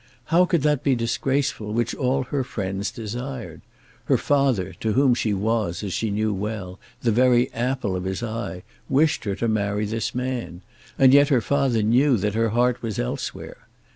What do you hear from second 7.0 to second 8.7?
the very apple of his eye,